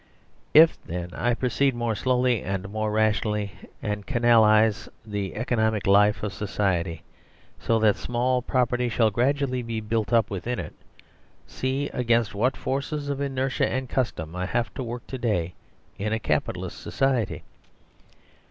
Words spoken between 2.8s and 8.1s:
rationally and canalise the economic life of society so that